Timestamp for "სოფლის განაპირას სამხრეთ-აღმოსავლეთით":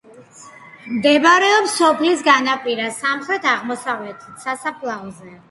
1.81-4.43